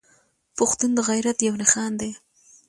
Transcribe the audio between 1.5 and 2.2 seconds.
نښان دی.